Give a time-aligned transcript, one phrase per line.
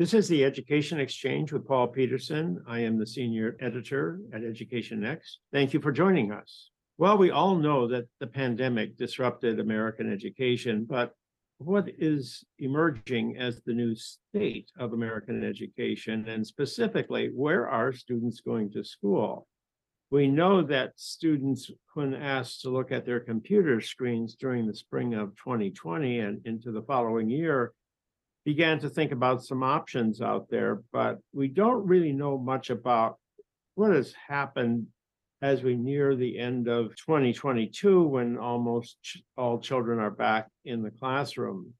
[0.00, 2.64] This is the Education Exchange with Paul Peterson.
[2.66, 5.40] I am the senior editor at Education Next.
[5.52, 6.70] Thank you for joining us.
[6.96, 11.12] Well, we all know that the pandemic disrupted American education, but
[11.58, 18.40] what is emerging as the new state of American education, and specifically, where are students
[18.40, 19.46] going to school?
[20.10, 25.12] We know that students, when asked to look at their computer screens during the spring
[25.12, 27.74] of 2020 and into the following year,
[28.44, 33.18] began to think about some options out there, but we don't really know much about
[33.74, 34.86] what has happened
[35.42, 38.96] as we near the end of 2022 when almost
[39.36, 41.72] all children are back in the classroom.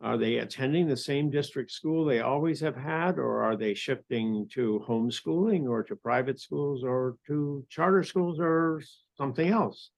[0.00, 4.48] Are they attending the same district school they always have had, or are they shifting
[4.52, 8.80] to homeschooling or to private schools or to charter schools or
[9.16, 9.90] something else?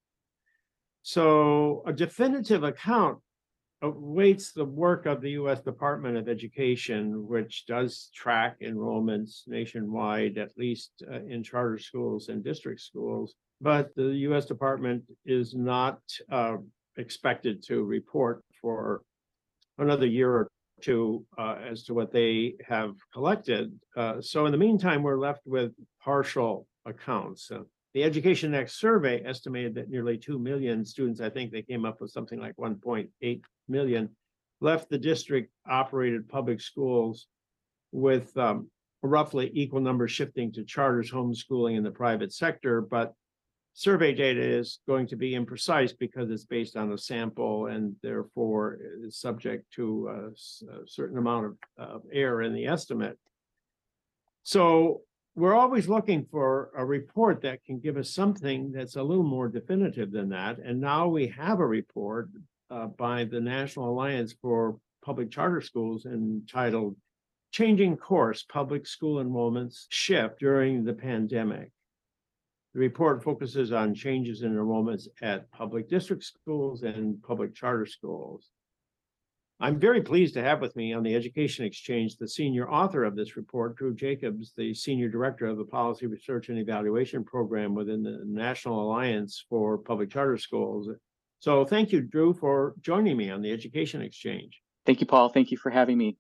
[1.03, 3.19] So a definitive account
[3.83, 5.61] awaits the work of the U.S.
[5.61, 12.45] Department of Education, which does track enrollments nationwide, at least uh, in charter schools and
[12.45, 13.35] district schools.
[13.61, 14.47] But the U.S.
[14.47, 16.57] Department is not uh,
[16.97, 19.03] expected to report for
[19.79, 20.51] another year or
[20.83, 23.73] two uh, as to what they have collected.
[23.97, 27.51] Uh, so in the meantime, we're left with partial accounts.
[27.93, 32.01] The Education Next survey estimated that nearly 2 million students, I think they came up
[32.01, 34.11] with something like 1.8 million,
[34.61, 37.27] left the district operated public schools
[37.93, 38.69] with um,
[39.03, 42.81] roughly equal numbers shifting to charters, homeschooling in the private sector.
[42.81, 43.15] But
[43.75, 48.79] survey data is going to be imprecise because it's based on a sample and therefore
[49.03, 53.19] is subject to a, a certain amount of, of error in the estimate.
[54.43, 55.03] So
[55.37, 59.49] we're always looking for a report that can give us something that's a little more
[59.49, 60.59] definitive than that.
[60.59, 62.29] And now we have a report
[62.71, 66.97] uh, by the National Alliance for Public Charter Schools entitled
[67.53, 71.73] Changing Course Public School Enrollments Shift During the Pandemic.
[72.75, 78.49] The report focuses on changes in enrollments at public district schools and public charter schools.
[79.59, 83.17] I'm very pleased to have with me on the Education Exchange the senior author of
[83.17, 88.03] this report, Drew Jacobs, the senior director of the Policy Research and Evaluation Program within
[88.03, 90.89] the National Alliance for Public Charter Schools.
[91.41, 94.61] So thank you, Drew, for joining me on the Education Exchange.
[94.85, 95.31] Thank you, Paul.
[95.31, 96.19] Thank you for having me.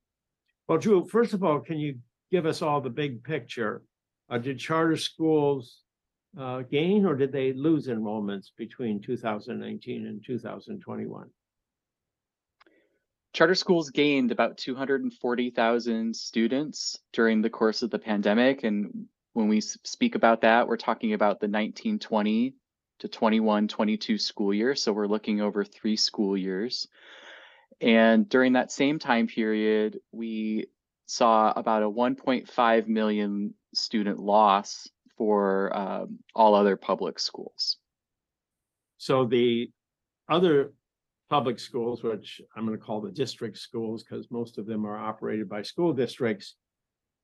[0.66, 1.98] Well, Drew, first of all, can you
[2.31, 3.82] give us all the big picture?
[4.31, 5.82] Uh, did charter schools
[6.38, 11.28] uh, gain or did they lose enrollments between 2019 and 2021?
[13.34, 18.64] Charter schools gained about 240,000 students during the course of the pandemic.
[18.64, 22.54] And when we speak about that, we're talking about the 1920
[23.00, 24.75] to 21 22 school year.
[24.75, 26.88] So we're looking over three school years.
[27.81, 30.66] And during that same time period, we
[31.06, 37.78] saw about a 1.5 million student loss for um, all other public schools.
[38.99, 39.71] So the
[40.28, 40.72] other
[41.31, 44.99] public schools, which I'm going to call the district schools because most of them are
[44.99, 46.56] operated by school districts,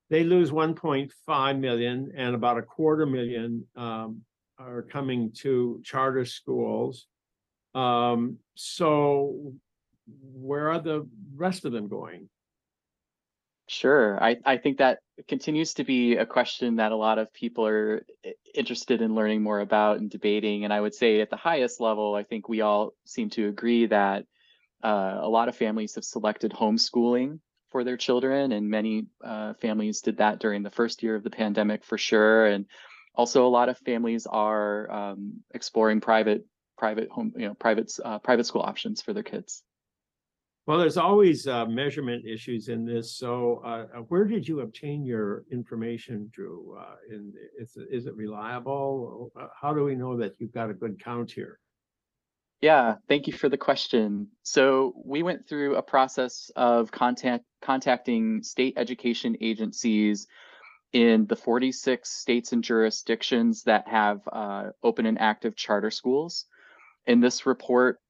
[0.09, 4.23] they lose 1.5 million and about a quarter million um,
[4.59, 7.07] are coming to charter schools.
[7.75, 9.55] Um, so
[10.33, 12.29] where are the rest of them going?
[13.69, 14.23] Sure.
[14.23, 18.07] I, I think that continues to be a question that a lot of people are
[18.55, 20.63] interested in learning more about and debating.
[20.65, 23.87] And I would say at the highest level, I think we all seem to agree
[23.87, 24.25] that
[24.85, 27.41] uh, a lot of families have selected homeschooling
[27.71, 31.31] for their children, and many uh, families did that during the first year of the
[31.31, 32.47] pandemic for sure.
[32.47, 32.67] And
[33.17, 36.45] also, a lot of families are um, exploring private
[36.77, 39.63] private home, you know, private uh, private school options for their kids.
[40.67, 43.17] Well, there's always uh, measurement issues in this.
[43.17, 46.77] So, uh, uh where did you obtain your information, Drew?
[46.79, 49.31] Uh, in, is, is it reliable?
[49.41, 51.61] Uh, how do we know that you've got a good count here?
[52.61, 54.29] Yeah, thank you for the question.
[54.43, 60.27] So we went through a process of contact contacting state education agencies
[60.97, 66.47] in the 46 states and jurisdictions that have uh, open and active charter schools.
[67.07, 68.01] In this report,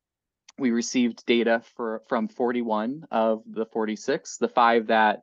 [0.57, 4.37] we received data for from 41 of the 46.
[4.37, 5.23] The five that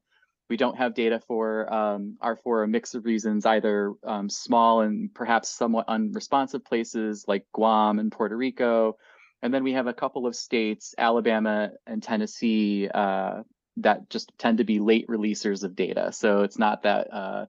[0.49, 4.81] we don't have data for um, are for a mix of reasons, either um, small
[4.81, 8.97] and perhaps somewhat unresponsive places like Guam and Puerto Rico.
[9.41, 13.43] And then we have a couple of states, Alabama and Tennessee, uh,
[13.77, 16.11] that just tend to be late releasers of data.
[16.11, 17.45] So it's not that uh,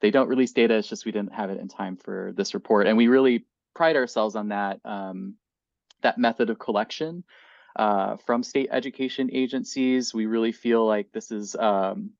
[0.00, 2.86] they don't release data, it's just we didn't have it in time for this report.
[2.86, 5.34] And we really pride ourselves on that um,
[6.02, 7.24] that method of collection
[7.76, 10.14] uh, from state education agencies.
[10.14, 12.10] We really feel like this is um,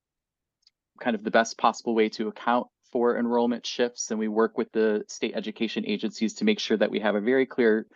[1.01, 4.11] kind of the best possible way to account for enrollment shifts.
[4.11, 7.21] And we work with the state education agencies to make sure that we have a
[7.21, 7.87] very clear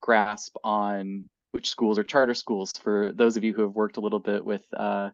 [0.00, 2.70] grasp on which schools are charter schools.
[2.72, 5.08] For those of you who have worked a little bit with uh,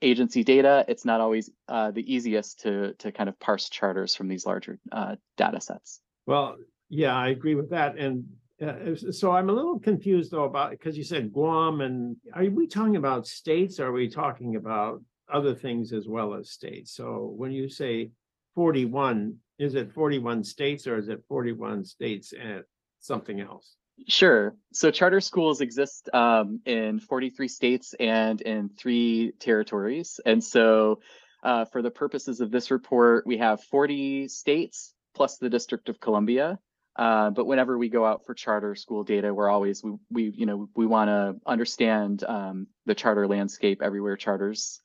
[0.00, 4.28] agency data, it's not always uh, the easiest to to kind of parse charters from
[4.28, 6.00] these larger uh, data sets.
[6.24, 6.56] Well,
[6.88, 7.98] yeah, I agree with that.
[7.98, 8.24] And
[8.62, 12.66] uh, so I'm a little confused though about, because you said Guam and are we
[12.66, 13.78] talking about states?
[13.78, 16.92] Are we talking about other things as well as states?
[16.92, 18.10] So when you say
[18.54, 22.62] forty-one, is it forty-one states or is it forty-one states and
[23.00, 23.76] something else?
[24.06, 24.54] Sure.
[24.72, 30.20] So charter schools exist um, in 43 states and in three territories.
[30.24, 31.00] And so,
[31.42, 36.00] uh, for the purposes of this report, we have 40 states plus the District of
[36.00, 36.58] Columbia.
[36.96, 40.46] Uh, but whenever we go out for charter school data, we're always we, we you
[40.46, 44.80] know we want to understand um, the charter landscape everywhere charters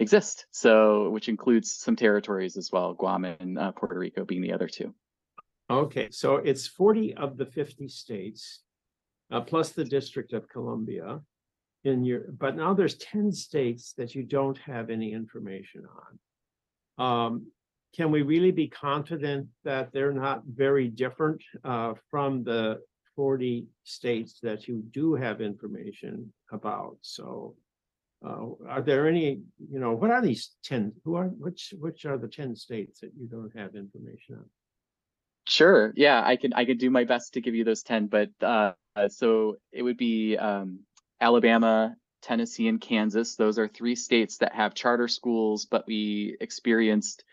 [0.00, 0.46] exist.
[0.50, 4.66] So, which includes some territories as well, Guam and uh, Puerto Rico being the other
[4.66, 4.92] two.
[5.72, 8.60] Okay, so it's forty of the fifty states,
[9.30, 11.20] uh, plus the District of Columbia.
[11.84, 16.10] In your, but now there's ten states that you don't have any information on.
[17.06, 17.46] Um,
[17.96, 22.80] can we really be confident that they're not very different, uh, from the
[23.16, 26.98] forty states that you do have information about?
[27.00, 27.56] So.
[28.24, 29.40] Uh, are there any,
[29.72, 33.10] you know, what are these ten, who are, which, which are the ten states that
[33.18, 34.44] you don't have information on?
[35.48, 35.92] Sure.
[35.96, 38.72] Yeah, I could I could do my best to give you those 10, but uh
[38.94, 40.80] uh, so it would be um
[41.20, 43.36] Alabama, Tennessee, and Kansas.
[43.36, 47.24] Those are three states that have charter schools, but we experienced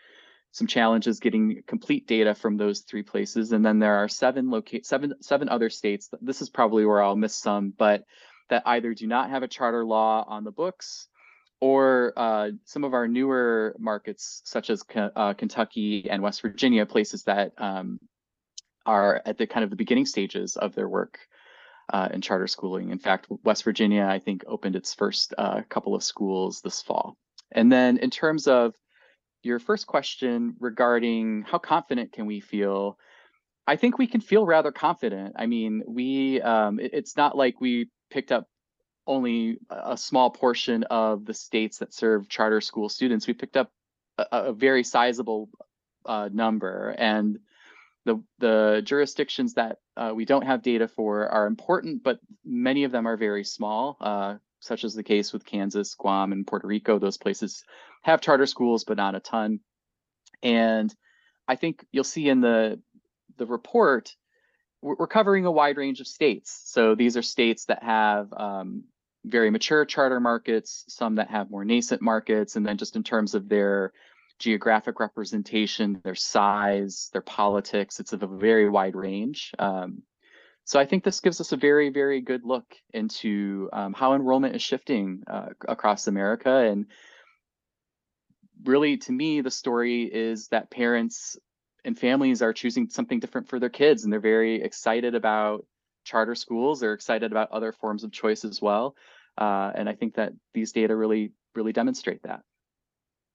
[0.52, 3.52] some challenges getting complete data from those three places.
[3.52, 6.10] And then there are seven locate seven seven other states.
[6.22, 8.04] This is probably where I'll miss some, but
[8.50, 11.08] that either do not have a charter law on the books
[11.60, 17.24] or uh, some of our newer markets, such as uh, Kentucky and West Virginia, places
[17.24, 17.98] that um,
[18.86, 21.18] are at the kind of the beginning stages of their work
[21.92, 22.90] uh, in charter schooling.
[22.90, 27.16] In fact, West Virginia, I think, opened its first uh, couple of schools this fall.
[27.52, 28.74] And then, in terms of
[29.42, 32.98] your first question regarding how confident can we feel,
[33.66, 35.34] I think we can feel rather confident.
[35.36, 38.46] I mean, we um, it- it's not like we picked up
[39.10, 43.26] only a small portion of the states that serve charter school students.
[43.26, 43.70] We picked up
[44.16, 45.50] a, a very sizable
[46.06, 47.40] uh, number, and
[48.04, 52.92] the the jurisdictions that uh, we don't have data for are important, but many of
[52.92, 56.98] them are very small, uh, such as the case with Kansas, Guam, and Puerto Rico.
[56.98, 57.64] Those places
[58.02, 59.60] have charter schools, but not a ton.
[60.42, 60.94] And
[61.48, 62.80] I think you'll see in the
[63.36, 64.14] the report
[64.82, 66.62] we're covering a wide range of states.
[66.64, 68.84] So these are states that have um,
[69.24, 73.34] very mature charter markets, some that have more nascent markets, and then just in terms
[73.34, 73.92] of their
[74.38, 79.52] geographic representation, their size, their politics, it's of a very wide range.
[79.58, 80.02] Um,
[80.64, 84.56] so I think this gives us a very, very good look into um, how enrollment
[84.56, 86.50] is shifting uh, across America.
[86.50, 86.86] And
[88.64, 91.36] really, to me, the story is that parents
[91.84, 95.66] and families are choosing something different for their kids, and they're very excited about
[96.10, 96.80] charter schools.
[96.80, 98.96] They're excited about other forms of choice as well.
[99.38, 102.40] Uh, and I think that these data really, really demonstrate that.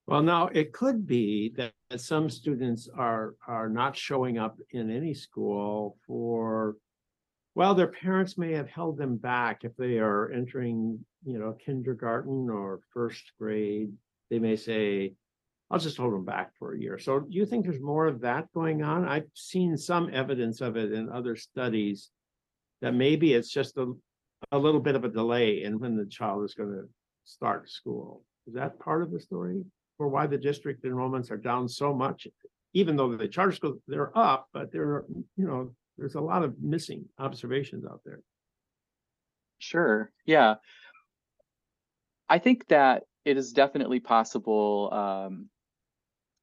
[0.07, 4.89] Well, now it could be that that some students are, are not showing up in
[4.89, 6.75] any school for.
[7.53, 12.49] Well, their parents may have held them back if they are entering, you know, kindergarten
[12.49, 13.93] or first grade.
[14.29, 15.13] They may say,
[15.71, 16.99] I'll just hold them back for a year.
[16.99, 19.07] So do you think there's more of that going on?
[19.07, 22.09] I've seen some evidence of it in other studies.
[22.81, 23.93] That maybe it's just a,
[24.51, 26.83] a little bit of a delay in when the child is gonna
[27.23, 28.23] start school.
[28.47, 29.63] Is that part of the story?
[29.97, 32.27] For why the district enrollments are down so much?
[32.73, 35.05] Even though the charter schools, they're up, but there are,
[35.37, 38.19] you know, there's a lot of missing observations out there.
[39.59, 40.11] Sure.
[40.25, 40.55] Yeah.
[42.27, 45.49] I think that it is definitely possible um,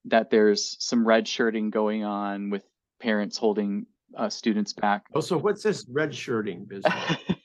[0.07, 2.65] that there's some red shirting going on with
[3.01, 5.07] parents holding uh, students back.
[5.14, 6.95] Oh, so what's this red shirting business?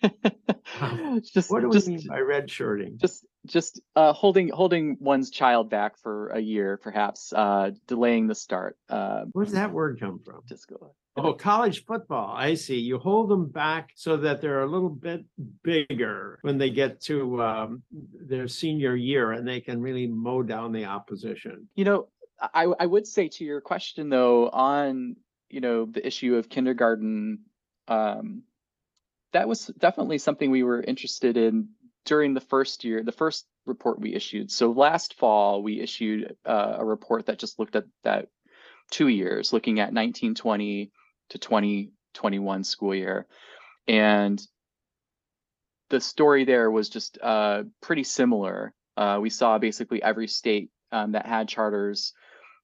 [1.34, 2.98] just, What do we mean by red shirting?
[2.98, 8.36] just, just uh, holding holding one's child back for a year, perhaps uh, delaying the
[8.36, 8.78] start.
[8.90, 10.42] Uh, Where's that word come from?
[10.48, 10.94] just go.
[11.20, 12.32] Oh, college football.
[12.36, 12.78] I see.
[12.78, 15.26] You hold them back so that they're a little bit
[15.64, 20.74] bigger when they get to um, their senior year and they can really mow down
[20.74, 21.68] the opposition.
[21.74, 22.08] You know,
[22.40, 25.16] I I would say to your question though, on
[25.50, 27.40] you know the issue of kindergarten,
[27.88, 28.44] um,
[29.34, 31.70] that was definitely something we were interested in
[32.06, 34.50] during the first year, the first report we issued.
[34.50, 38.30] So last fall, we issued uh, a report that just looked at that
[38.90, 40.92] two years, looking at 1920
[41.30, 43.28] to 2021 school year.
[43.88, 44.42] And
[45.90, 48.74] the story there was just uh, pretty similar.
[48.96, 52.14] Uh, we saw basically every state um, that had charters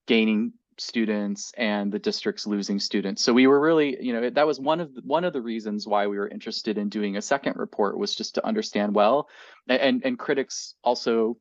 [0.07, 3.21] gaining students and the districts losing students.
[3.23, 5.87] So we were really, you know, that was one of the, one of the reasons
[5.87, 9.27] why we were interested in doing a second report was just to understand well.
[9.67, 11.37] And and critics also,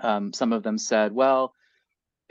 [0.00, 1.54] um, some of them said, well,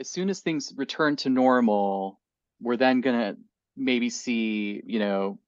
[0.00, 2.20] as soon as things return to normal,
[2.60, 3.36] we're then gonna
[3.76, 5.38] maybe see, you know,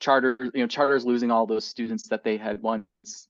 [0.00, 2.86] charter, you know, charters losing all those students that they had once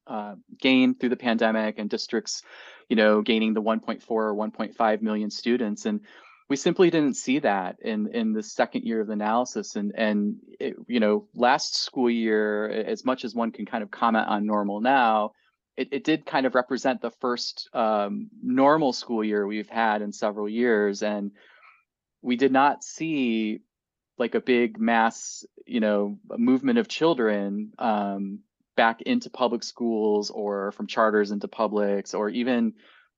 [0.06, 2.42] uh, gained through the pandemic, and districts,
[2.88, 6.00] you know, gaining the 1.4 or 1.5 million students, and
[6.48, 9.76] we simply didn't see that in in the second year of the analysis.
[9.76, 13.90] And and it, you know last school year as much as one can kind of
[13.90, 15.32] comment on normal now
[15.76, 20.12] it, it did kind of represent the first um, normal school year we've had in
[20.12, 21.02] several years.
[21.02, 21.32] And
[22.22, 23.60] we did not see
[24.16, 28.40] like a big mass you know movement of children um,
[28.76, 32.74] back into public schools or from charters into publics or even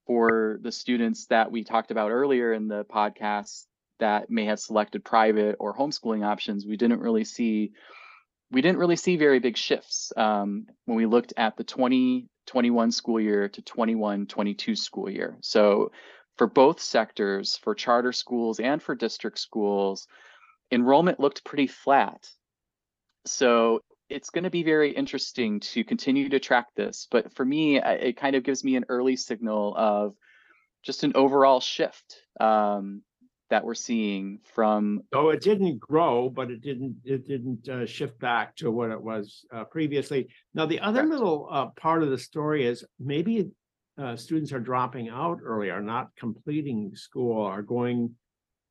[0.07, 3.65] for the students that we talked about earlier in the podcast
[3.99, 7.73] that may have selected private or homeschooling options, we didn't really see
[8.53, 13.21] we didn't really see very big shifts um, when we looked at the 2021 school
[13.21, 15.37] year to 21 22 school year.
[15.41, 15.91] So
[16.37, 20.07] for both sectors, for charter schools and for district schools,
[20.71, 22.29] enrollment looked pretty flat.
[23.25, 27.07] So it's going to be very interesting to continue to track this.
[27.11, 30.15] But for me, it kind of gives me an early signal of
[30.85, 33.03] just an overall shift um,
[33.51, 35.03] that we're seeing from.
[35.13, 39.01] Oh, it didn't grow, but it didn't it didn't uh, shift back to what it
[39.01, 40.29] was uh, previously.
[40.55, 41.13] Now the other Correct.
[41.13, 43.51] little uh, part of the story is maybe
[43.99, 48.15] uh, students are dropping out early, are not completing school, are going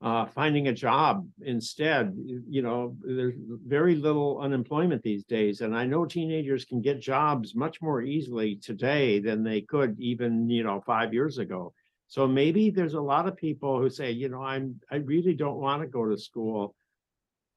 [0.05, 2.15] uh, finding a job instead.
[2.47, 3.33] You know, there's
[3.65, 8.55] very little unemployment these days, and I know teenagers can get jobs much more easily
[8.57, 11.73] today than they could even, you know, five years ago.
[12.07, 15.57] So maybe there's a lot of people who say, you know, I'm, I really don't
[15.57, 16.75] want to go to school.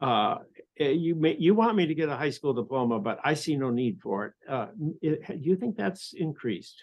[0.00, 0.36] Uh,
[0.80, 3.56] eh, you may, you want me to get a high school diploma, but I see
[3.56, 4.32] no need for it.
[4.48, 4.68] Uh,
[5.02, 6.82] it- do you think that's increased?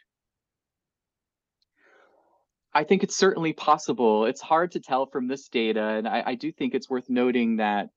[2.75, 4.25] I think it's certainly possible.
[4.25, 7.55] It's hard to tell from this data, and I, I do think it's worth noting
[7.55, 7.89] that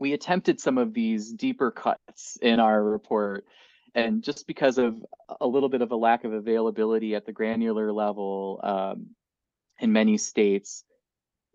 [0.00, 3.44] we attempted some of these deeper cuts in our report.
[3.94, 4.96] And just because of
[5.40, 9.10] a little bit of a lack of availability at the granular level um,
[9.78, 10.82] in many states,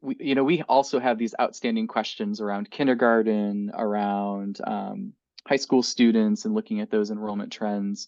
[0.01, 5.12] we, you know, we also have these outstanding questions around kindergarten, around um,
[5.46, 8.08] high school students, and looking at those enrollment trends,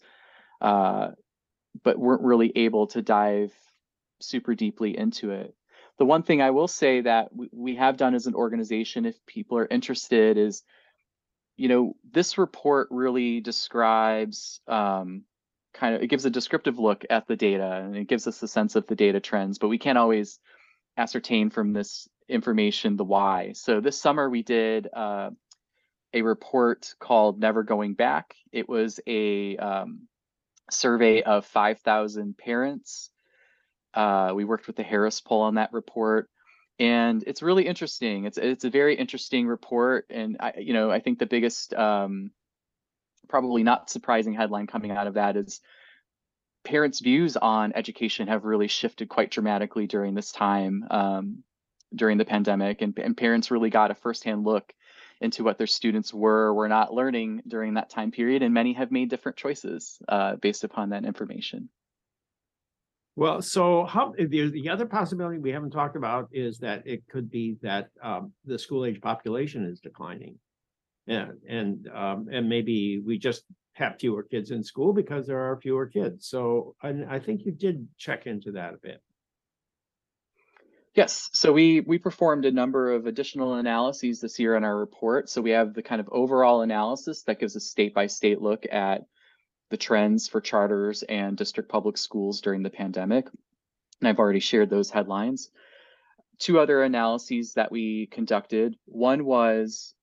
[0.62, 1.10] uh,
[1.84, 3.52] but weren't really able to dive
[4.20, 5.56] super deeply into it.
[5.98, 9.58] The one thing I will say that we, have done as an organization, if people
[9.58, 10.64] are interested, is
[11.58, 15.24] you know, this report really describes um,
[15.74, 18.48] kind of, it gives a descriptive look at the data and it gives us a
[18.48, 20.40] sense of the data trends, but we can't always
[20.96, 23.52] ascertain from this information the why.
[23.54, 25.32] So this summer we did uh,
[26.14, 28.36] a report called Never Going Back.
[28.52, 30.08] It was a um,
[30.72, 33.12] survey of 5,000 parents.
[33.94, 36.30] Uh, we worked with the Harris poll on that report
[36.80, 38.26] and it's really interesting.
[38.26, 42.32] It's it's a very interesting report, and I you know I think the biggest um,
[43.28, 45.60] probably not surprising headline coming out of that is
[46.64, 51.44] parents' views on education have really shifted quite dramatically during this time um,
[51.94, 54.74] during the pandemic, and, and parents really got a firsthand look
[55.20, 58.90] into what their students were were not learning during that time period, and many have
[58.90, 61.68] made different choices uh, based upon that information.
[63.20, 67.30] Well, so how, the, the other possibility we haven't talked about is that it could
[67.30, 70.36] be that um, the school age population is declining.
[71.06, 75.60] And, and, um, and maybe we just have fewer kids in school because there are
[75.60, 76.30] fewer kids.
[76.30, 79.02] So and I think you did check into that a bit.
[80.96, 85.30] Yes, so we we performed a number of additional analyses this year in our report.
[85.30, 88.66] So we have the kind of overall analysis that gives a state by state look
[88.72, 89.02] at
[89.70, 93.28] the trends for charters and district public schools during the pandemic.
[94.00, 95.50] And I've already shared those headlines.
[96.38, 98.78] Two other analyses that we conducted.
[98.86, 99.94] One was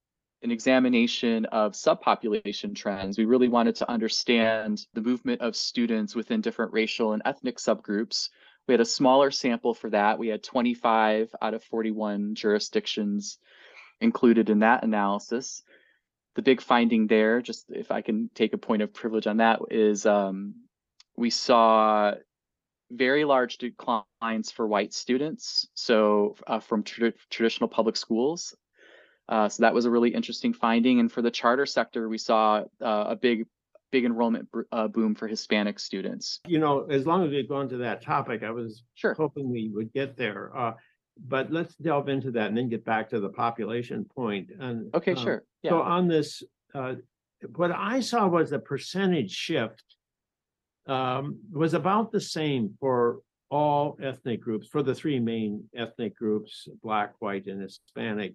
[0.43, 3.19] an examination of subpopulation trends.
[3.19, 8.29] We really wanted to understand the movement of students within different racial and ethnic subgroups.
[8.69, 10.19] We had a smaller sample for that.
[10.19, 13.39] We had 25 out of 41 jurisdictions
[14.01, 15.63] included in that analysis
[16.37, 19.59] the big finding there, just if I can take a point of privilege on that,
[19.71, 20.55] is um,
[21.17, 22.13] we saw
[22.91, 25.67] very large declines for white students.
[25.75, 28.55] So uh, from trad- traditional public schools.
[29.29, 31.01] Uh, so that was a really interesting finding.
[31.01, 33.47] And for the charter sector, we saw uh, a big,
[33.91, 36.41] big enrollment uh, boom for Hispanic students.
[36.47, 39.15] You know, as long as we've gone to that topic, I was Sure.
[39.15, 40.55] hoping we would get there.
[41.19, 44.95] But let's delve into that and then get back to the population point and.
[44.95, 45.45] Okay, um, sure.
[45.65, 45.83] So Yeah.
[45.83, 46.43] on this,
[46.75, 46.97] uh,
[47.55, 49.83] what I saw was the percentage shift.
[50.87, 53.21] Um, was about the same for
[53.51, 58.35] all ethnic groups, for the three main ethnic groups, black, white, and Hispanic.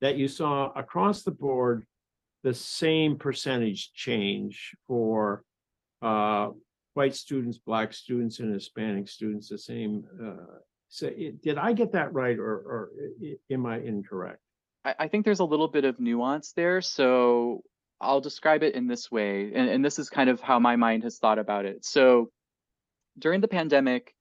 [0.00, 1.86] That you saw across the board,
[2.42, 5.44] the same percentage change for.
[6.00, 6.52] Uh,
[6.94, 10.58] white students, black students, and Hispanic students, the same, uh.
[10.90, 14.40] So it, did I get that right, or, or i- i- am I incorrect?
[14.84, 16.80] I, I think there's a little bit of nuance there.
[16.82, 17.62] So
[18.00, 19.52] I'll describe it in this way.
[19.54, 21.84] And, and this is kind of how my mind has thought about it.
[21.84, 22.30] So
[23.18, 24.14] during the pandemic,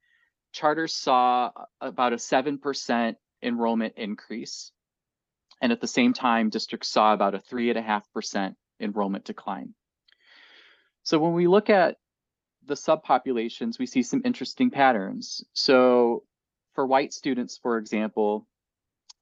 [0.51, 4.71] charters saw about a 7% enrollment increase.
[5.61, 9.73] And at the same time, districts saw about a 3.5% enrollment decline.
[11.03, 11.97] So when we look at
[12.65, 15.43] the subpopulations, we see some interesting patterns.
[15.53, 16.23] So
[16.79, 18.47] for white students, for example,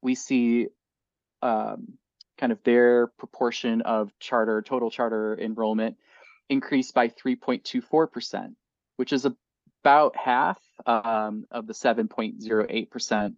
[0.03, 0.67] we see
[1.41, 1.97] um,
[2.37, 5.97] kind of their proportion of charter, total charter enrollment
[6.49, 8.53] increased by 3.24%,
[8.97, 9.25] which is
[9.83, 13.33] about half um, of the 7.08%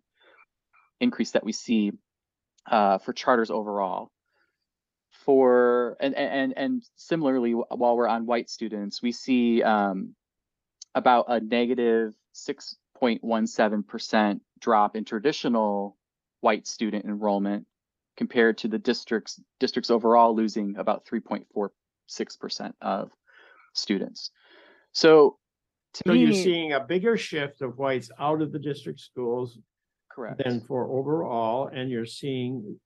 [0.99, 1.93] increase that we see
[2.69, 4.11] uh, for charters overall.
[5.11, 10.13] For and and and similarly, while we're on white students, we see um,
[10.93, 12.13] about a negative
[13.01, 15.97] 6.17% drop in traditional
[16.41, 17.65] white student enrollment
[18.17, 23.11] compared to the districts districts overall losing about 3.46% of
[23.73, 24.31] students.
[24.91, 25.37] So
[25.93, 29.57] to So me, you're seeing a bigger shift of whites out of the district schools
[30.11, 30.41] correct.
[30.43, 32.79] than for overall, and you're seeing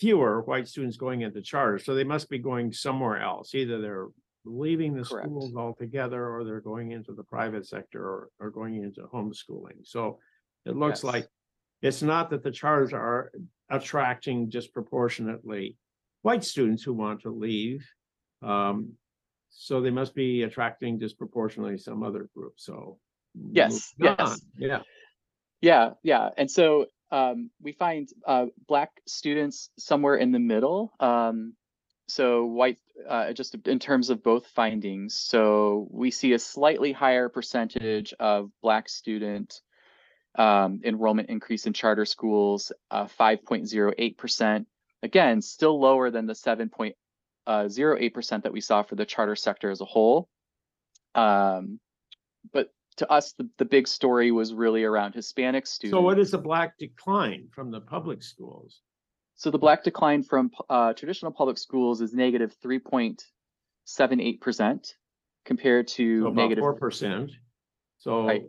[0.00, 3.54] fewer white students going into charter, so they must be going somewhere else.
[3.54, 4.06] Either they're
[4.48, 5.26] leaving the Correct.
[5.26, 9.84] schools altogether, or they're going into the private sector or, or going into homeschooling.
[9.84, 10.18] So
[10.64, 11.04] it looks Yes.
[11.04, 11.26] like
[11.82, 13.30] it's not that the charters are
[13.70, 15.76] attracting disproportionately
[16.22, 17.86] white students who want to leave.
[18.42, 18.92] Um,
[19.50, 22.98] so they must be attracting disproportionately some other group, so.
[23.52, 24.30] Yes, moving yes.
[24.30, 24.38] on.
[24.58, 24.82] Yeah,
[25.60, 26.30] Yeah, yeah.
[26.36, 30.92] And so um, we find uh, black students somewhere in the middle.
[30.98, 31.54] Um,
[32.08, 35.14] so white, uh, just in terms of both findings.
[35.14, 39.60] So we see a slightly higher percentage of black student
[40.34, 44.66] um, enrollment increase in charter schools, uh, 5.08%.
[45.02, 49.84] Again, still lower than the 7.08% that we saw for the charter sector as a
[49.84, 50.28] whole.
[51.14, 51.80] Um,
[52.52, 55.96] but to us, the, the big story was really around Hispanic students.
[55.96, 58.80] so what is the black decline from the public schools?
[59.38, 64.94] So the black decline from uh, traditional public schools is negative 3.78%
[65.44, 67.30] compared So to about negative, four percent.
[67.98, 68.42] So right,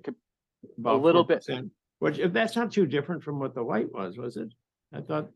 [0.80, 1.45] about little bit.
[1.47, 4.52] 4%, Which, if that's not too different from what the white was, was it?
[4.91, 5.30] I thought.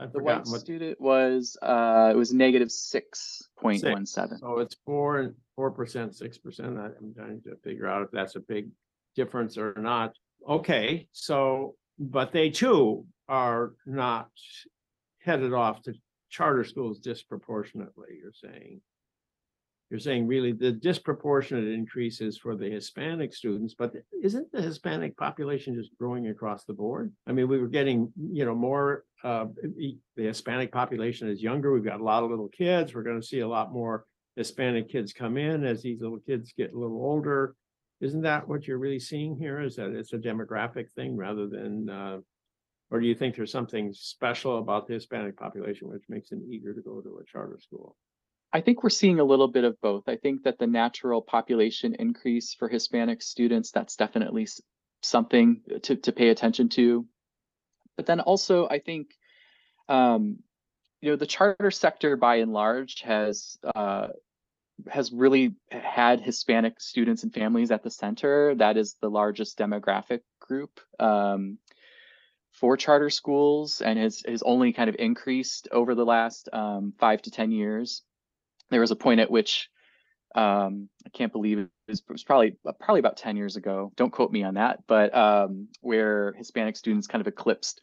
[0.00, 4.40] I've the white what, student was, uh, it was negative 6.17.
[4.40, 6.78] so it's four and four percent, six percent.
[6.78, 8.70] I'm trying to figure out if that's a big
[9.14, 10.16] difference or not.
[10.48, 14.30] Okay, so, but they too are not
[15.20, 15.94] headed off to
[16.28, 18.80] charter schools disproportionately, you're saying.
[19.90, 25.16] You're saying really the disproportionate increase is for the Hispanic students, but isn't the Hispanic
[25.16, 27.12] population just growing across the board?
[27.26, 31.72] I mean, we were getting, you know, more, uh, the Hispanic population is younger.
[31.72, 32.94] We've got a lot of little kids.
[32.94, 34.06] We're gonna see a lot more
[34.36, 37.56] Hispanic kids come in as these little kids get a little older.
[38.00, 39.60] Isn't that what you're really seeing here?
[39.60, 42.18] Is that it's a demographic thing rather than, uh,
[42.90, 46.74] or do you think there's something special about the Hispanic population which makes them eager
[46.74, 47.96] to go to a charter school?
[48.52, 50.08] I think we're seeing a little bit of both.
[50.08, 54.48] I think that the natural population increase for Hispanic students, that's definitely
[55.02, 57.06] something to, to pay attention to.
[57.96, 59.08] But then also, I think,
[59.88, 60.38] um,
[61.00, 64.08] you know, the charter sector by and large has uh,
[64.88, 68.54] has really had Hispanic students and families at the center.
[68.54, 71.58] That is the largest demographic group um,
[72.60, 77.22] for charter schools, and has has only kind of increased over the last um, five
[77.22, 78.02] to ten years
[78.70, 79.68] there was a point at which
[80.34, 83.92] um, I can't believe it was, it was probably probably about 10 years ago.
[83.96, 87.80] Don't quote me on that, but um, where Hispanic students kind of eclipsed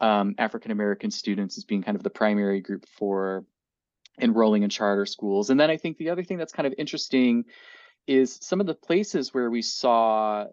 [0.00, 3.44] um, African American students as being kind of the primary group for
[4.20, 5.50] enrolling in charter schools.
[5.50, 7.44] And then I think the other thing that's kind of interesting
[8.06, 10.46] is some of the places where we saw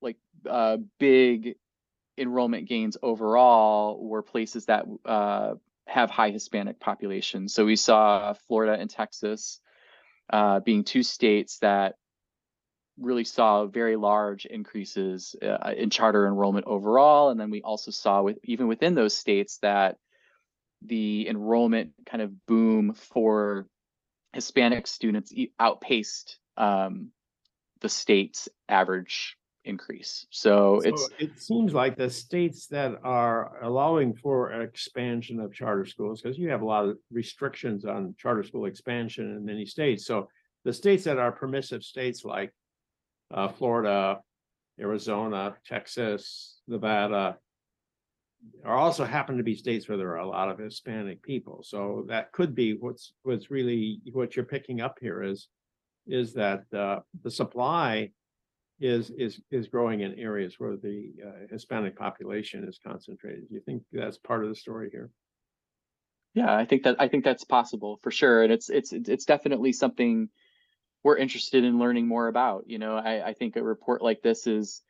[0.00, 0.16] like
[0.48, 1.56] uh, big
[2.16, 5.54] enrollment gains overall were places that uh,
[5.86, 7.54] have high Hispanic populations.
[7.54, 9.60] So we saw Florida and Texas
[10.30, 11.96] uh, being two states that
[12.98, 17.30] really saw very large increases uh, in charter enrollment overall.
[17.30, 19.98] And then we also saw with even within those states that
[20.82, 23.66] the enrollment kind of boom for
[24.32, 27.10] Hispanic students outpaced um,
[27.80, 30.26] the state's average increase.
[30.30, 36.20] So it's It seems like the states that are allowing for expansion of charter schools,
[36.20, 40.06] because you have a lot of restrictions on charter school expansion in many states.
[40.06, 40.28] So
[40.64, 42.52] the states that are permissive states like
[43.32, 44.20] uh, Florida,
[44.80, 47.38] Arizona, Texas, Nevada
[48.64, 51.62] are also happen to be states where there are a lot of Hispanic people.
[51.62, 55.48] So that could be what's, what's really, what you're picking up here is,
[56.06, 58.10] is that uh, the supply
[58.80, 63.48] is, is, is growing in areas where the uh, Hispanic population is concentrated.
[63.48, 65.10] Do you think that's part of the story here?
[66.34, 69.72] Yeah, I think that I think that's possible for sure, and it's it's it's definitely
[69.72, 70.28] something
[71.04, 72.64] we're interested in learning more about.
[72.66, 74.82] You know, I I think a report like this is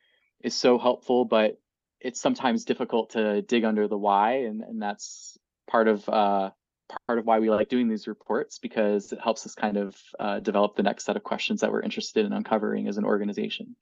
[0.43, 1.61] is so helpful, but
[2.01, 6.51] it's sometimes difficult to dig under the why, and and that's part of uh
[7.07, 10.41] part of why we like doing these reports because it helps us kind of uh,
[10.41, 13.75] develop the next set of questions that we're interested in uncovering as an organization.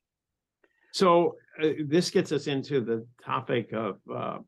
[0.92, 4.38] So uh, this gets us into the topic of uh,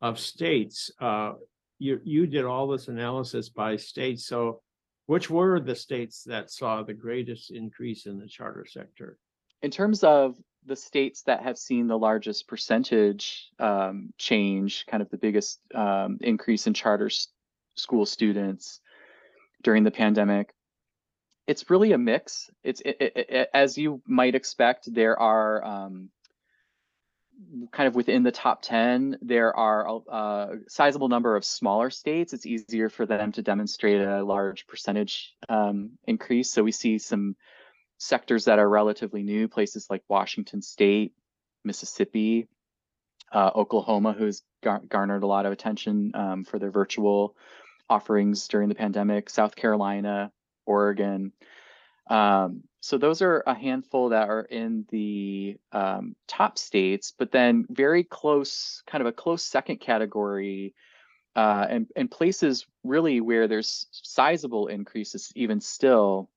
[0.00, 0.90] of states.
[1.00, 1.34] Uh,
[1.78, 4.20] you you did all this analysis by state.
[4.20, 4.60] So
[5.06, 9.18] which were the states that saw the greatest increase in the charter sector?
[9.62, 15.10] In terms of the states that have seen the largest percentage um, change, kind of
[15.10, 17.28] the biggest um, increase in charter s-
[17.74, 18.80] school students
[19.62, 20.52] during the pandemic,
[21.46, 22.50] it's really a mix.
[22.62, 24.92] It's it, it, it- as you might expect.
[24.92, 26.10] There are um,
[27.72, 32.32] kind of within the top 10 there are a a sizable number of smaller states
[32.32, 37.34] it's easier for them to demonstrate a large percentage um, increase so we see some
[37.98, 41.14] sectors that are relatively new places like washington state
[41.64, 42.46] mississippi
[43.32, 47.34] uh, oklahoma who's gar- garnered a lot of attention um, for their virtual
[47.88, 50.30] offerings during the pandemic south carolina
[50.66, 51.32] oregon.
[52.08, 57.64] Um, so those are a handful that are in the um, top states, but then
[57.70, 60.74] very close, kind of a close second category,
[61.36, 66.28] uh, and and places really where there's sizable increases even still,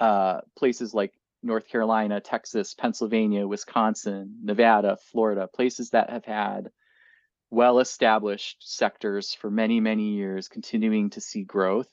[0.00, 1.12] uh, places like
[1.42, 6.70] North Carolina, Texas, Pennsylvania, Wisconsin, Nevada, Florida, places that have had
[7.50, 11.88] well-established sectors for many many years, continuing to see growth.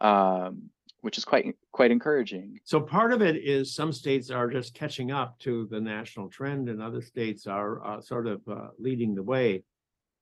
[0.00, 0.70] Um,
[1.06, 2.58] which is quite quite encouraging.
[2.64, 6.68] So part of it is some states are just catching up to the national trend
[6.68, 9.62] and other states are uh, sort of uh, leading the way.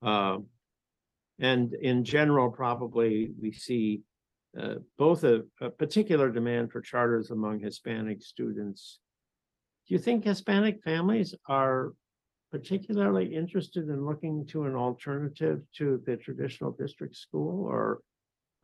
[0.03, 0.45] Um,
[1.39, 4.01] and in general, probably we see
[4.61, 8.99] uh, both a, a particular demand for charters among Hispanic students.
[9.87, 11.93] Do you think Hispanic families are
[12.55, 17.99] particularly interested in looking to an alternative to the traditional district school or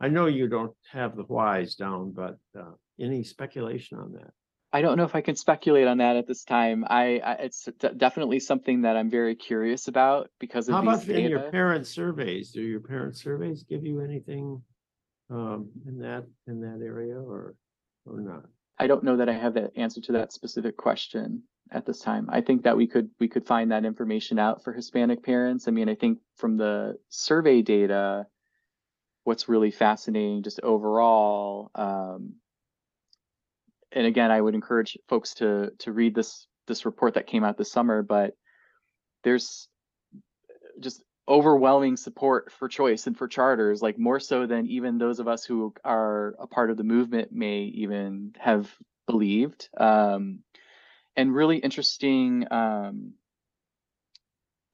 [0.00, 4.30] I know you don't have the whys down, but uh, any speculation on that?
[4.72, 6.86] I don't know if I can speculate on that at this time.
[6.88, 11.04] I, I it's d- definitely something that I'm very curious about because of How these
[11.04, 12.50] about in your parent surveys?
[12.50, 14.62] Do your parent surveys give you anything
[15.28, 17.54] um, in that, in that area or,
[18.06, 18.46] or not?
[18.78, 22.28] I don't know that I have the answer to that specific question at this time.
[22.30, 25.66] I think that we could we could find that information out for Hispanic parents.
[25.66, 28.26] I mean, I think from the survey data,
[29.24, 32.34] what's really fascinating just overall, um,
[33.90, 37.56] and again, I would encourage folks to to read this this report that came out
[37.56, 38.34] this summer, but
[39.24, 39.68] there's
[40.80, 45.28] just overwhelming support for choice and for charters, like more so than even those of
[45.28, 48.74] us who are a part of the movement may even have
[49.06, 49.68] believed.
[49.76, 50.40] Um,
[51.16, 53.12] and really interesting, um,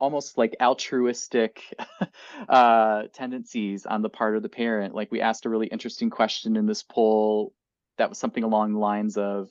[0.00, 1.62] almost like altruistic
[2.48, 4.94] uh, tendencies on the part of the parent.
[4.94, 7.52] Like we asked a really interesting question in this poll
[7.96, 9.48] that was something along the lines of,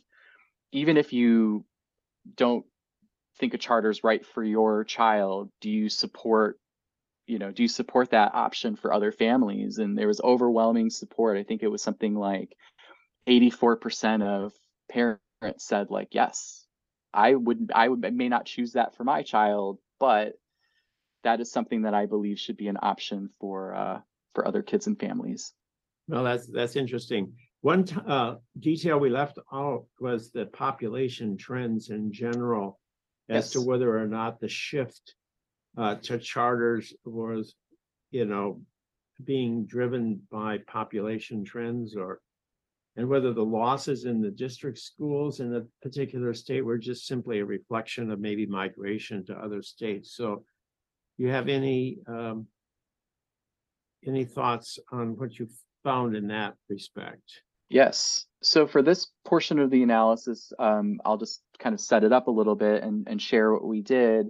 [0.72, 1.66] even if you
[2.36, 2.66] don't
[3.40, 6.60] think a charter is right for your child, do you support
[7.28, 9.78] you know, do you support that option for other families?
[9.78, 11.38] And there was overwhelming support.
[11.38, 12.56] I think it was something like
[13.28, 14.54] 84% of
[14.90, 15.20] parents
[15.58, 16.66] said like, yes,
[17.18, 20.34] I would, I would, I may not choose that for my child, but
[21.24, 24.00] that is something that I believe should be an option for, uh,
[24.36, 25.52] for other kids and families.
[26.08, 27.34] Well, that's, that's interesting.
[27.62, 32.80] One t- uh, detail we left out was the population trends in general.
[33.30, 35.16] as to whether or not the shift
[35.76, 37.56] uh, to charters was,
[38.12, 38.62] you know,
[39.24, 42.22] being driven by population trends or
[42.98, 47.40] and whether the losses in the district schools in a particular state were just simply
[47.40, 50.16] a reflection of maybe migration to other states.
[50.16, 50.44] So
[51.18, 52.48] you have any um
[54.06, 55.48] any thoughts on what you
[55.84, 57.42] found in that respect?
[57.70, 58.26] Yes.
[58.42, 62.28] So for this portion of the analysis, um, I'll just kind of set it up
[62.28, 64.28] a little bit and, and share what we did.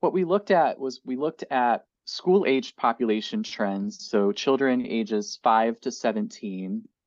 [0.00, 4.08] What we looked at was we looked at school aged population trends.
[4.08, 6.99] So children ages five to 17 uh,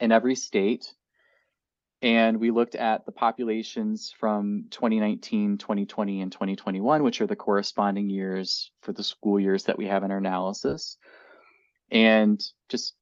[0.00, 0.92] in every state.
[2.00, 8.08] And we looked at the populations from 2019, 2020, and 2021, which are the corresponding
[8.08, 10.96] years for the school years that we have in our analysis.
[11.90, 12.94] And just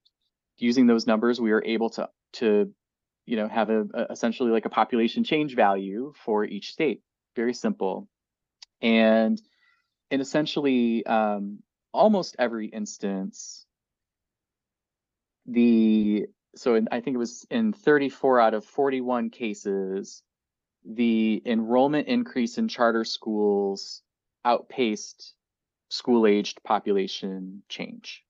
[0.56, 2.72] using those numbers, we were able to to
[3.26, 7.02] you know have a, a- essentially like a population change value for each state.
[7.34, 8.08] Very simple,
[8.80, 9.40] and
[10.10, 11.58] in essentially um,
[11.92, 13.66] almost every instance,
[15.46, 20.22] the so in, I think it was in 34 out of 41 cases,
[20.84, 24.02] the enrollment increase in charter schools
[24.44, 25.34] outpaced
[25.90, 28.24] school-aged population change.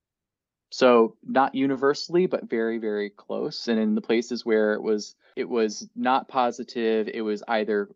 [0.70, 3.68] So not universally, but very, very close.
[3.68, 7.88] And in the places where it was, it was not positive, it was either,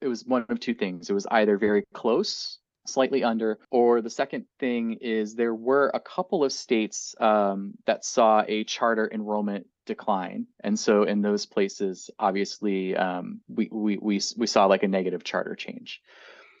[0.00, 1.10] it was one of two things.
[1.10, 6.00] It was either very close, slightly under, or the second thing is there were a
[6.00, 10.46] couple of states um, that saw a charter enrollment decline.
[10.60, 15.24] And so in those places, obviously, um, we, we, we, we saw like a negative
[15.24, 16.00] charter change.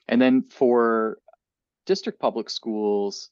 [0.08, 1.18] And then for
[1.86, 3.30] district public schools,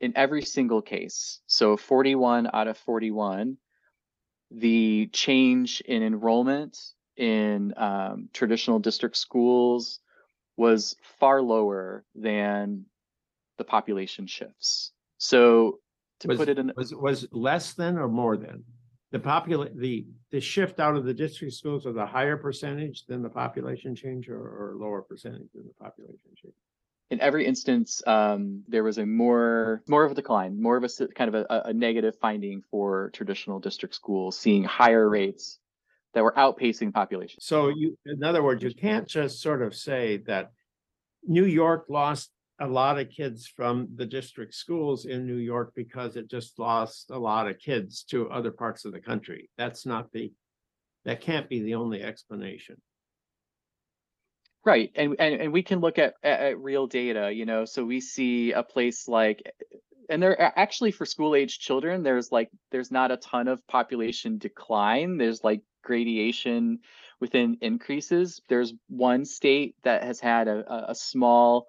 [0.00, 3.56] in every single case, so 41 out of 41,
[4.50, 6.76] the change in enrollment
[7.16, 10.00] in um, traditional district schools
[10.56, 12.84] was far lower than
[13.58, 14.92] the population shifts.
[15.18, 15.80] So
[16.20, 18.64] to Was- put it in, Was was less than or more than?
[19.10, 23.22] The popula, the the shift out of the district schools was a higher percentage than
[23.22, 26.54] the population change or or lower percentage than the population change?
[27.10, 30.86] in every instance, um, there was a more more of a decline, more of a
[30.86, 35.58] s- kind of a, a- a negative finding for traditional district schools, seeing higher rates
[36.14, 37.40] that were outpacing population.
[37.40, 40.52] So you, in other words, you can't just sort of say that
[41.26, 46.16] New York lost a lot of kids from the district schools in New York because
[46.16, 49.50] it just lost a lot of kids to other parts of the country.
[49.56, 50.32] That's not the,
[51.04, 52.76] that can't be the only explanation.
[54.64, 57.84] Right, and and and we can look at, at at real data, you know, so
[57.84, 59.42] we see a place like,
[60.08, 64.38] and there actually for school age children, there's like there's not a ton of population
[64.38, 65.16] decline.
[65.16, 66.80] There's like gradation
[67.20, 68.40] within increases.
[68.48, 71.68] There's one state that has had a a, small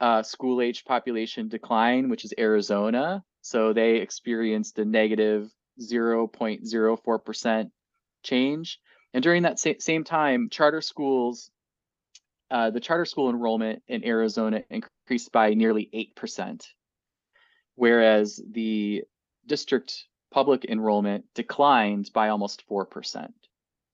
[0.00, 3.24] uh, school age population decline, which is Arizona.
[3.40, 5.50] So they experienced a negative
[5.80, 7.70] 0.04%
[8.22, 8.80] change.
[9.14, 11.50] And during that sa- same time, charter schools
[12.52, 16.62] uh, the charter school enrollment in Arizona increased by nearly 8%,
[17.76, 19.04] whereas the
[19.46, 23.32] district public enrollment declined by almost 4%.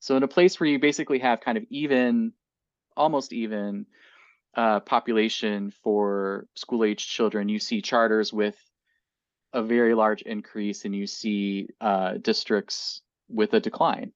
[0.01, 2.33] So, in a place where you basically have kind of even,
[2.97, 3.87] almost even
[4.57, 8.57] uh, population for school age children, you see charters with
[9.53, 14.13] a very large increase and you see uh, districts with a decline.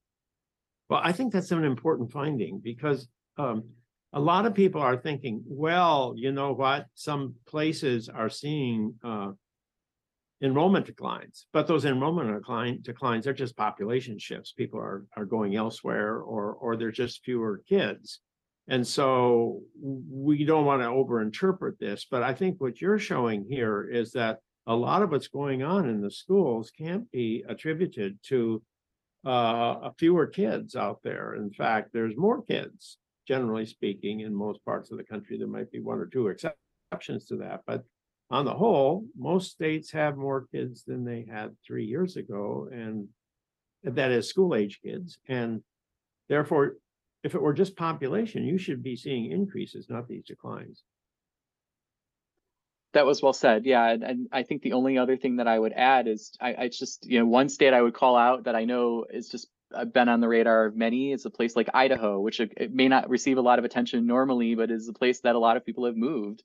[0.89, 3.09] Well, I think that's an important finding because
[3.39, 3.65] um,
[4.13, 9.33] a lot of people are thinking, well, you know what, some places are seeing uh.
[10.43, 14.53] Enrollment declines, but those enrollment decline declines are just population shifts.
[14.53, 18.21] People are are going elsewhere or or there's just fewer kids.
[18.69, 23.89] And so we don't want to overinterpret this, but I think what you're showing here
[23.89, 28.63] is that a lot of what's going on in the schools can't be attributed to
[29.25, 31.35] uh, fewer kids out there.
[31.35, 35.39] In fact, there's more kids, generally speaking, in most parts of the country.
[35.39, 37.85] There might be one or two exceptions to that, but
[38.33, 43.09] on the whole, most states have more kids than they had three years ago, and
[43.85, 45.19] that is school age kids.
[45.29, 45.63] And
[46.31, 46.77] therefore,
[47.23, 50.83] if it were just population, you should be seeing increases, not these declines.
[52.95, 53.67] That was well said.
[53.67, 56.55] Yeah, and, and I think the only other thing that I would add is I,
[56.55, 59.49] I just you know one state I would call out that I know is just
[59.75, 62.73] uh, been on the radar of many is a place like Idaho, which it, it
[62.73, 65.59] may not receive a lot of attention normally, but is a place that a lot
[65.59, 66.43] of people have moved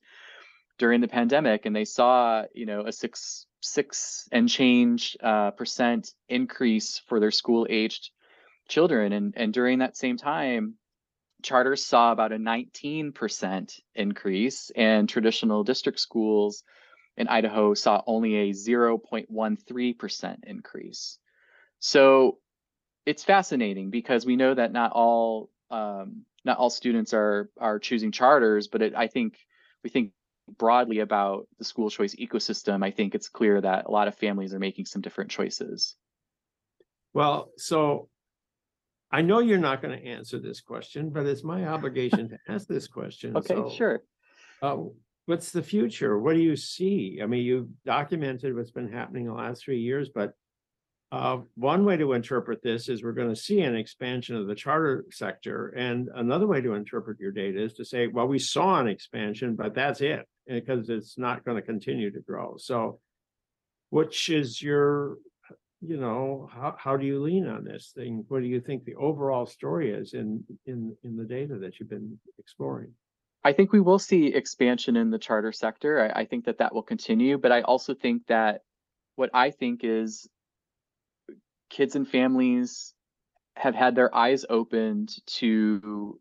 [0.78, 6.14] during the pandemic, and they saw you know a six six and change uh, percent
[6.28, 8.10] increase for their school aged
[8.68, 10.74] children, and and during that same time,
[11.42, 16.62] charters saw about a 19% increase, and traditional district schools
[17.16, 21.18] in Idaho saw only a 0.13% increase.
[21.80, 22.38] So
[23.04, 28.12] it's fascinating because we know that not all um, not all students are are choosing
[28.12, 29.38] charters, but it, I think
[29.82, 30.12] we think
[30.56, 32.84] broadly about the school choice ecosystem.
[32.84, 35.96] I think it's clear that a lot of families are making some different choices.
[37.14, 38.08] Well, so
[39.10, 42.66] I know you're not going to answer this question, but it's my obligation to ask
[42.66, 43.36] this question.
[43.36, 44.02] Okay, So, sure.
[44.62, 44.76] Uh,
[45.26, 46.18] what's the future?
[46.18, 47.20] What do you see?
[47.22, 50.32] I mean, you've documented what's been happening the last three years, but
[51.10, 54.54] uh, one way to interpret this is we're going to see an expansion of the
[54.54, 55.68] charter sector.
[55.68, 59.56] And another way to interpret your data is to say, well, we saw an expansion,
[59.56, 62.56] but that's it because it's not going to continue to grow.
[62.56, 63.00] So
[63.90, 65.16] which is your,
[65.80, 68.24] you know, how, how do you lean on this thing?
[68.28, 71.88] What do you think the overall story is in, in, in the data that you've
[71.90, 72.92] been exploring?
[73.44, 76.12] I think we will see expansion in the charter sector.
[76.14, 78.62] I, I think that that will continue, but I also think that
[79.16, 80.28] what I think is
[81.70, 82.94] kids and families
[83.56, 86.20] have had their eyes opened to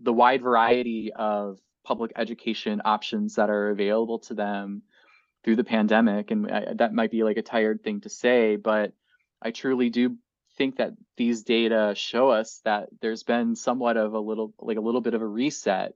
[0.00, 4.82] the wide variety of public education options that are available to them
[5.44, 6.30] through the pandemic.
[6.30, 8.92] And I, that might be like a tired thing to say, but
[9.42, 10.16] I truly do
[10.56, 14.82] think that these data show us that there's been somewhat of a little, like a
[14.82, 15.94] little bit of a reset,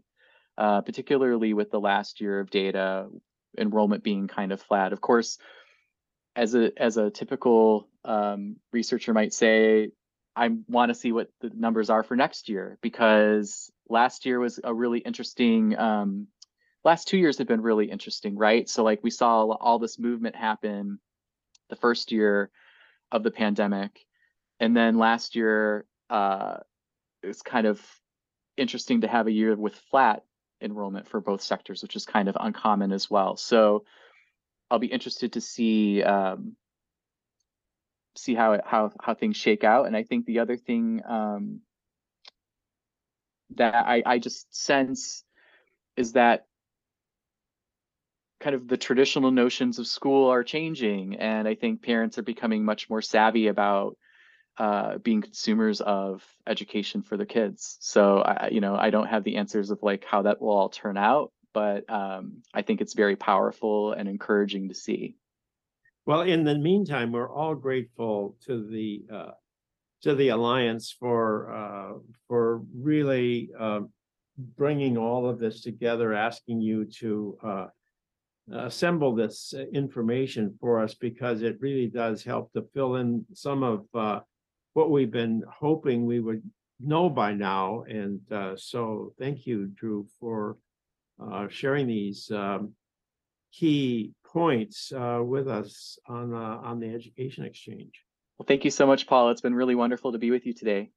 [0.56, 3.08] uh, particularly with the last year of data
[3.58, 4.92] enrollment being kind of flat.
[4.92, 5.38] Of course,
[6.36, 9.90] as a as a typical um, researcher might say,
[10.36, 14.60] I want to see what the numbers are for next year because last year was
[14.62, 15.76] a really interesting.
[15.78, 16.28] Um,
[16.84, 18.68] last two years have been really interesting, right?
[18.68, 20.98] So like we saw all this movement happen
[21.68, 22.50] the first year
[23.10, 24.04] of the pandemic,
[24.60, 26.58] and then last year uh,
[27.22, 27.80] it's kind of
[28.56, 30.24] interesting to have a year with flat
[30.60, 33.36] enrollment for both sectors, which is kind of uncommon as well.
[33.36, 33.84] So
[34.70, 36.56] I'll be interested to see um,
[38.16, 39.86] see how it, how how things shake out.
[39.86, 41.60] And I think the other thing um,
[43.56, 45.24] that I I just sense
[45.96, 46.46] is that
[48.40, 52.64] kind of the traditional notions of school are changing, and I think parents are becoming
[52.64, 53.96] much more savvy about
[54.58, 57.76] uh, being consumers of education for their kids.
[57.80, 60.68] So I, you know, I don't have the answers of like how that will all
[60.68, 65.16] turn out, but um, I think it's very powerful and encouraging to see.
[66.06, 69.30] Well, in the meantime, we're all grateful to the uh,
[70.04, 73.80] to the Alliance for uh, for really uh,
[74.56, 77.66] bringing all of this together, asking you to uh,
[78.52, 83.86] assemble this information for us because it really does help to fill in some of
[83.94, 84.20] uh,
[84.74, 86.42] what we've been hoping we would
[86.78, 87.84] know by now.
[87.88, 90.58] And uh, so, thank you, Drew, for
[91.18, 92.74] uh, sharing these um,
[93.52, 98.04] key points uh, with us on uh, on the education exchange.
[98.44, 99.30] Well, thank you so much, Paul.
[99.30, 100.90] It's been really wonderful to be with you today.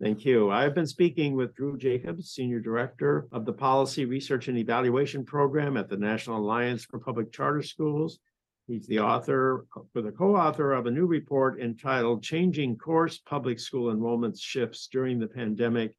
[0.00, 0.50] Thank you.
[0.50, 5.76] I've been speaking with Drew Jacobs, Senior Director of the Policy Research and Evaluation Program
[5.76, 8.18] at the National Alliance for Public Charter Schools.
[8.66, 13.90] He's the author, for the co-author of a new report entitled Changing Course Public School
[13.90, 15.94] Enrollment Shifts During the Pandemic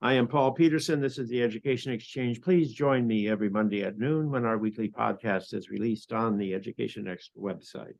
[0.00, 1.02] I am Paul Peterson.
[1.02, 2.40] This is the Education Exchange.
[2.40, 6.54] Please join me every Monday at noon when our weekly podcast is released on the
[6.54, 7.94] Education Next website.